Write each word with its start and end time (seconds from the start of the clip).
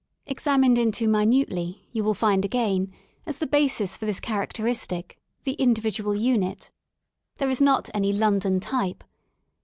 Examined 0.25 0.79
into 0.79 1.07
minutely, 1.07 1.87
you 1.91 2.03
will 2.03 2.15
find 2.15 2.43
again, 2.43 2.91
as 3.27 3.37
the 3.37 3.45
basis 3.45 3.97
of 3.97 3.99
this 3.99 4.19
characteristic, 4.19 5.19
the 5.43 5.53
individual 5.61 6.15
unit. 6.15 6.71
There 7.37 7.51
is 7.51 7.61
not 7.61 7.87
any 7.93 8.11
London 8.11 8.59
type. 8.59 9.03